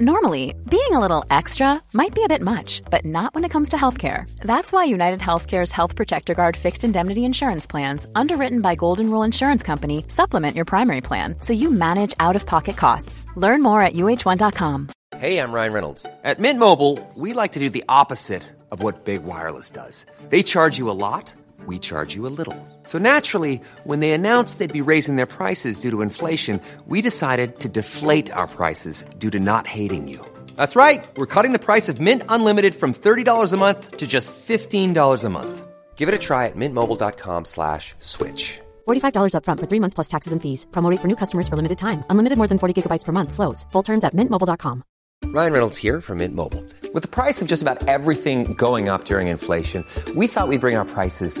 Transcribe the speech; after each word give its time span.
Normally, 0.00 0.56
being 0.68 0.90
a 0.90 0.98
little 0.98 1.24
extra 1.30 1.80
might 1.92 2.16
be 2.16 2.24
a 2.24 2.28
bit 2.28 2.42
much, 2.42 2.82
but 2.90 3.04
not 3.04 3.32
when 3.32 3.44
it 3.44 3.50
comes 3.52 3.68
to 3.68 3.76
healthcare. 3.76 4.28
That's 4.38 4.72
why 4.72 4.82
United 4.86 5.20
Healthcare's 5.20 5.70
Health 5.70 5.94
Protector 5.94 6.34
Guard 6.34 6.56
fixed 6.56 6.82
indemnity 6.82 7.24
insurance 7.24 7.64
plans, 7.64 8.04
underwritten 8.16 8.60
by 8.60 8.74
Golden 8.74 9.08
Rule 9.08 9.22
Insurance 9.22 9.62
Company, 9.62 10.04
supplement 10.08 10.56
your 10.56 10.64
primary 10.64 11.00
plan 11.00 11.36
so 11.40 11.52
you 11.52 11.70
manage 11.70 12.12
out 12.18 12.34
of 12.34 12.44
pocket 12.44 12.76
costs. 12.76 13.24
Learn 13.36 13.62
more 13.62 13.80
at 13.82 13.92
uh1.com. 13.92 14.88
Hey, 15.16 15.38
I'm 15.38 15.52
Ryan 15.52 15.72
Reynolds. 15.72 16.06
At 16.24 16.40
Mint 16.40 16.58
Mobile, 16.58 16.98
we 17.14 17.32
like 17.32 17.52
to 17.52 17.60
do 17.60 17.70
the 17.70 17.84
opposite 17.88 18.42
of 18.72 18.82
what 18.82 19.04
Big 19.04 19.22
Wireless 19.22 19.70
does. 19.70 20.06
They 20.28 20.42
charge 20.42 20.76
you 20.76 20.90
a 20.90 20.98
lot, 21.06 21.32
we 21.66 21.78
charge 21.78 22.14
you 22.14 22.26
a 22.26 22.34
little. 22.38 22.56
So 22.82 22.98
naturally, 22.98 23.60
when 23.84 24.00
they 24.00 24.10
announced 24.10 24.58
they'd 24.58 24.80
be 24.80 24.90
raising 24.90 25.16
their 25.16 25.32
prices 25.38 25.80
due 25.80 25.90
to 25.90 26.02
inflation, 26.02 26.60
we 26.86 27.00
decided 27.00 27.60
to 27.60 27.68
deflate 27.68 28.30
our 28.32 28.46
prices 28.46 29.04
due 29.18 29.30
to 29.30 29.40
not 29.40 29.66
hating 29.66 30.08
you. 30.08 30.20
That's 30.56 30.76
right. 30.76 31.02
We're 31.16 31.32
cutting 31.34 31.52
the 31.52 31.58
price 31.58 31.88
of 31.88 32.00
Mint 32.00 32.22
Unlimited 32.28 32.74
from 32.74 32.92
$30 32.92 33.52
a 33.52 33.56
month 33.56 33.96
to 33.96 34.06
just 34.06 34.34
$15 34.34 35.24
a 35.24 35.28
month. 35.30 35.66
Give 35.96 36.08
it 36.08 36.14
a 36.14 36.18
try 36.18 36.46
at 36.46 36.56
mintmobile.com 36.56 37.46
slash 37.46 37.94
switch. 37.98 38.60
$45 38.86 39.32
upfront 39.36 39.60
for 39.60 39.66
three 39.66 39.80
months 39.80 39.94
plus 39.94 40.08
taxes 40.08 40.32
and 40.34 40.42
fees. 40.42 40.66
Promote 40.72 41.00
for 41.00 41.08
new 41.08 41.16
customers 41.16 41.48
for 41.48 41.56
limited 41.56 41.78
time. 41.78 42.04
Unlimited 42.10 42.36
more 42.36 42.48
than 42.48 42.58
40 42.58 42.82
gigabytes 42.82 43.04
per 43.04 43.12
month. 43.12 43.32
Slows. 43.32 43.64
Full 43.72 43.82
terms 43.82 44.04
at 44.04 44.14
mintmobile.com. 44.14 44.84
Ryan 45.32 45.52
Reynolds 45.52 45.78
here 45.78 46.00
from 46.00 46.18
Mint 46.18 46.34
Mobile. 46.34 46.62
With 46.92 47.02
the 47.02 47.08
price 47.08 47.40
of 47.42 47.48
just 47.48 47.62
about 47.62 47.88
everything 47.88 48.54
going 48.54 48.88
up 48.88 49.06
during 49.06 49.28
inflation, 49.28 49.84
we 50.14 50.26
thought 50.26 50.48
we'd 50.48 50.60
bring 50.60 50.76
our 50.76 50.84
prices 50.84 51.40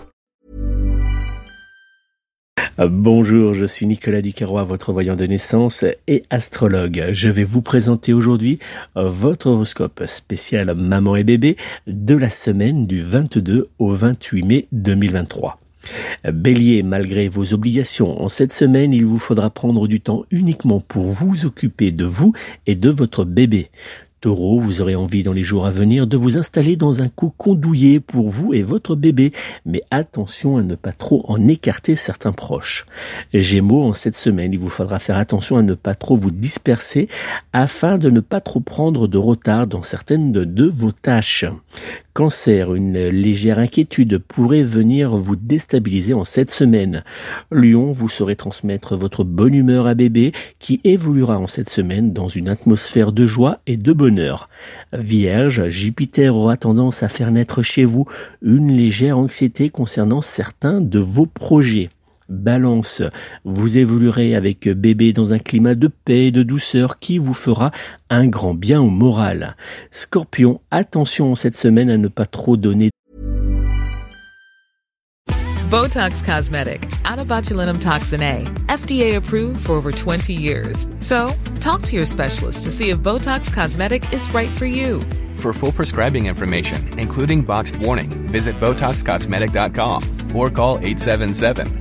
Euh, 2.81 2.87
Bonjour, 2.89 3.53
je 3.53 3.65
suis 3.65 3.85
Nicolas 3.85 4.21
Ducarrois, 4.21 4.63
votre 4.63 4.91
voyant 4.91 5.15
de 5.15 5.25
naissance 5.25 5.85
et 6.07 6.23
astrologue. 6.29 7.09
Je 7.11 7.29
vais 7.29 7.43
vous 7.43 7.61
présenter 7.61 8.11
aujourd'hui 8.11 8.59
euh, 8.97 9.07
votre 9.07 9.47
horoscope 9.47 10.03
spécial 10.07 10.73
maman 10.73 11.15
et 11.15 11.23
bébé 11.23 11.57
de 11.85 12.15
la 12.15 12.29
semaine 12.29 12.87
du 12.87 13.01
22 13.01 13.69
au 13.77 13.93
28 13.93 14.43
mai 14.43 14.67
2023. 14.71 15.59
Bélier, 16.31 16.83
malgré 16.83 17.27
vos 17.27 17.53
obligations, 17.53 18.21
en 18.21 18.29
cette 18.29 18.53
semaine, 18.53 18.93
il 18.93 19.05
vous 19.05 19.17
faudra 19.17 19.49
prendre 19.49 19.87
du 19.87 19.99
temps 19.99 20.25
uniquement 20.31 20.79
pour 20.79 21.05
vous 21.05 21.45
occuper 21.45 21.91
de 21.91 22.05
vous 22.05 22.33
et 22.67 22.75
de 22.75 22.89
votre 22.89 23.25
bébé. 23.25 23.69
Taureau, 24.21 24.59
vous 24.59 24.81
aurez 24.81 24.93
envie 24.93 25.23
dans 25.23 25.33
les 25.33 25.41
jours 25.41 25.65
à 25.65 25.71
venir 25.71 26.05
de 26.05 26.15
vous 26.15 26.37
installer 26.37 26.75
dans 26.75 27.01
un 27.01 27.09
cocon 27.09 27.55
douillet 27.55 27.99
pour 27.99 28.29
vous 28.29 28.53
et 28.53 28.61
votre 28.61 28.95
bébé, 28.95 29.31
mais 29.65 29.81
attention 29.89 30.57
à 30.57 30.61
ne 30.61 30.75
pas 30.75 30.91
trop 30.91 31.25
en 31.27 31.47
écarter 31.47 31.95
certains 31.95 32.31
proches. 32.31 32.85
Gémeaux, 33.33 33.81
en 33.81 33.93
cette 33.93 34.15
semaine, 34.15 34.53
il 34.53 34.59
vous 34.59 34.69
faudra 34.69 34.99
faire 34.99 35.17
attention 35.17 35.57
à 35.57 35.63
ne 35.63 35.73
pas 35.73 35.95
trop 35.95 36.15
vous 36.15 36.29
disperser 36.29 37.07
afin 37.51 37.97
de 37.97 38.11
ne 38.11 38.19
pas 38.19 38.41
trop 38.41 38.59
prendre 38.59 39.07
de 39.07 39.17
retard 39.17 39.65
dans 39.65 39.81
certaines 39.81 40.31
de, 40.31 40.45
de 40.45 40.67
vos 40.67 40.91
tâches. 40.91 41.45
Cancer, 42.13 42.75
une 42.75 43.07
légère 43.07 43.57
inquiétude 43.57 44.17
pourrait 44.17 44.63
venir 44.63 45.15
vous 45.15 45.37
déstabiliser 45.37 46.13
en 46.13 46.25
cette 46.25 46.51
semaine. 46.51 47.05
Lion, 47.51 47.91
vous 47.91 48.09
saurez 48.09 48.35
transmettre 48.35 48.97
votre 48.97 49.23
bonne 49.23 49.53
humeur 49.53 49.87
à 49.87 49.93
bébé 49.93 50.33
qui 50.59 50.81
évoluera 50.83 51.39
en 51.39 51.47
cette 51.47 51.69
semaine 51.69 52.11
dans 52.11 52.27
une 52.27 52.49
atmosphère 52.49 53.13
de 53.13 53.25
joie 53.25 53.59
et 53.65 53.77
de 53.77 53.93
bonheur. 53.93 54.49
Vierge, 54.91 55.69
Jupiter 55.69 56.35
aura 56.35 56.57
tendance 56.57 57.01
à 57.01 57.07
faire 57.07 57.31
naître 57.31 57.61
chez 57.61 57.85
vous 57.85 58.05
une 58.41 58.73
légère 58.73 59.17
anxiété 59.17 59.69
concernant 59.69 60.21
certains 60.21 60.81
de 60.81 60.99
vos 60.99 61.25
projets. 61.25 61.89
Balance, 62.31 63.03
vous 63.43 63.77
évoluerez 63.77 64.35
avec 64.35 64.67
bébé 64.69 65.13
dans 65.13 65.33
un 65.33 65.39
climat 65.39 65.75
de 65.75 65.87
paix 65.87 66.27
et 66.27 66.31
de 66.31 66.43
douceur 66.43 66.97
qui 66.99 67.17
vous 67.17 67.33
fera 67.33 67.71
un 68.09 68.25
grand 68.27 68.53
bien 68.53 68.81
au 68.81 68.89
moral. 68.89 69.55
Scorpion, 69.91 70.61
attention 70.71 71.35
cette 71.35 71.55
semaine 71.55 71.89
à 71.89 71.97
ne 71.97 72.07
pas 72.07 72.25
trop 72.25 72.57
donner 72.57 72.89
Botox 75.69 76.21
Cosmetic, 76.21 76.89
out 77.05 77.19
of 77.19 77.27
botulinum 77.29 77.79
toxin 77.79 78.21
A, 78.21 78.43
FDA 78.67 79.15
approved 79.15 79.65
for 79.65 79.71
over 79.73 79.93
20 79.93 80.33
years. 80.33 80.85
So, 80.99 81.33
talk 81.61 81.83
to 81.83 81.95
your 81.95 82.05
specialist 82.05 82.65
to 82.65 82.71
see 82.71 82.89
if 82.89 82.99
Botox 82.99 83.53
Cosmetic 83.53 84.03
is 84.11 84.29
right 84.33 84.49
for 84.49 84.65
you. 84.65 85.01
For 85.37 85.53
full 85.53 85.71
prescribing 85.71 86.25
information, 86.25 86.99
including 86.99 87.43
boxed 87.43 87.77
warning, 87.77 88.09
visit 88.29 88.59
BotoxCosmetic.com 88.59 90.35
or 90.35 90.49
call 90.49 90.77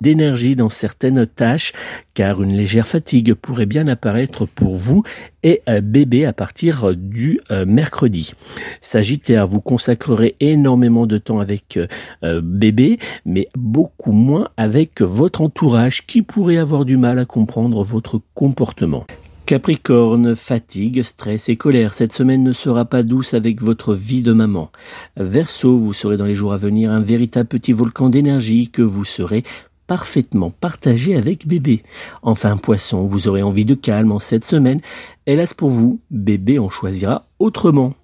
d'énergie 0.00 0.56
dans 0.56 0.68
certaines 0.68 1.26
tâches 1.26 1.72
car 2.14 2.42
une 2.42 2.52
légère 2.52 2.86
fatigue 2.86 3.34
pourrait 3.34 3.66
bien 3.66 3.86
apparaître 3.86 4.46
pour 4.46 4.76
vous 4.76 5.02
et 5.42 5.62
euh, 5.68 5.80
bébé 5.80 6.24
à 6.24 6.32
partir 6.32 6.94
du 6.94 7.40
euh, 7.50 7.64
mercredi. 7.64 8.32
Sagittaire, 8.80 9.46
vous 9.46 9.60
consacrerez 9.60 10.36
énormément 10.40 11.06
de 11.06 11.18
temps 11.18 11.38
avec 11.38 11.78
euh, 12.22 12.40
bébé 12.42 12.98
mais 13.24 13.48
beaucoup 13.56 14.12
moins 14.12 14.48
avec 14.56 15.00
votre 15.00 15.40
entourage 15.42 16.06
qui 16.06 16.22
pourrait 16.22 16.58
avoir 16.58 16.84
du 16.84 16.96
mal 16.96 17.18
à 17.18 17.24
comprendre 17.24 17.82
votre 17.84 18.20
comportement. 18.34 19.04
Capricorne, 19.46 20.34
fatigue, 20.34 21.02
stress 21.02 21.50
et 21.50 21.56
colère. 21.56 21.92
Cette 21.92 22.14
semaine 22.14 22.42
ne 22.42 22.54
sera 22.54 22.86
pas 22.86 23.02
douce 23.02 23.34
avec 23.34 23.60
votre 23.60 23.92
vie 23.92 24.22
de 24.22 24.32
maman. 24.32 24.70
Verseau, 25.18 25.76
vous 25.76 25.92
serez 25.92 26.16
dans 26.16 26.24
les 26.24 26.34
jours 26.34 26.54
à 26.54 26.56
venir 26.56 26.90
un 26.90 27.00
véritable 27.00 27.48
petit 27.48 27.72
volcan 27.72 28.08
d'énergie 28.08 28.70
que 28.70 28.80
vous 28.80 29.04
serez 29.04 29.44
parfaitement 29.86 30.50
partagé 30.50 31.16
avec 31.16 31.46
bébé. 31.46 31.82
Enfin, 32.22 32.56
poisson, 32.56 33.06
vous 33.06 33.28
aurez 33.28 33.42
envie 33.42 33.64
de 33.64 33.74
calme 33.74 34.12
en 34.12 34.18
cette 34.18 34.44
semaine. 34.44 34.80
Hélas 35.26 35.54
pour 35.54 35.70
vous, 35.70 36.00
bébé 36.10 36.58
en 36.58 36.70
choisira 36.70 37.26
autrement. 37.38 37.94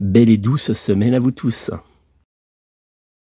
Belle 0.00 0.30
et 0.30 0.38
douce 0.38 0.72
semaine 0.72 1.14
à 1.14 1.18
vous 1.18 1.30
tous. 1.30 1.70